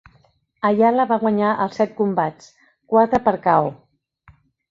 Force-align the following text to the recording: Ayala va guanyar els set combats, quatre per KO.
Ayala 0.69 1.03
va 1.11 1.17
guanyar 1.23 1.51
els 1.65 1.77
set 1.81 1.93
combats, 2.01 2.49
quatre 2.95 3.23
per 3.27 3.35
KO. 3.47 3.71